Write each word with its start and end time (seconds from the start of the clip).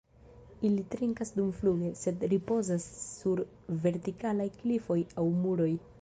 Ili 0.69 0.85
trinkas 0.93 1.31
dumfluge, 1.35 1.91
sed 1.99 2.25
ripozas 2.33 2.89
sur 3.03 3.45
vertikalaj 3.87 4.51
klifoj 4.63 4.99
aŭ 5.25 5.31
muroj. 5.45 5.73